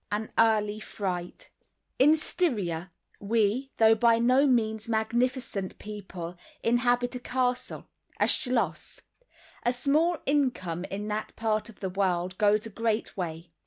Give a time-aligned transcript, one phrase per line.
[0.11, 0.15] I.
[0.15, 1.51] An Early Fright
[1.99, 7.85] In Styria, we, though by no means magnificent people, inhabit a castle,
[8.19, 9.01] or schloss.
[9.61, 13.51] A small income, in that part of the world, goes a great way.